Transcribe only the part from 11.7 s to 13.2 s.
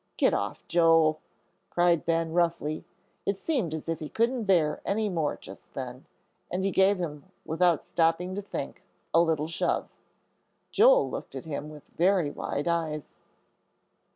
very wide eyes.